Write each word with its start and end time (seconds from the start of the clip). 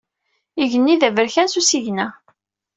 Igenni 0.63 0.95
d 1.01 1.03
aberkan 1.07 1.47
s 1.49 1.55
usigna. 1.59 2.07